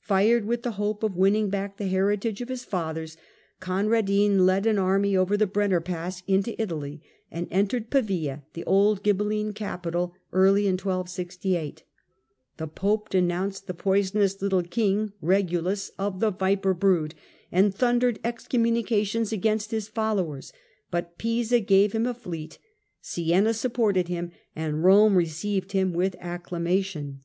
[0.00, 3.16] Fired with the hope of winning back the heritage of his fathers,
[3.60, 9.04] Conradin led an army over the Brenner Pass into Italy, and entered Pavia, the old
[9.04, 11.84] Ghibeline capital, early in 1268.
[12.56, 17.14] The Pope denounced the" poisonous little king (regulus)" of the" viper brood,"
[17.52, 20.52] and thundered excommunications against his followers.
[20.90, 22.58] But Pisa gave him a fleet,
[23.00, 27.20] Siena supported him, and Eome received him with acclamation.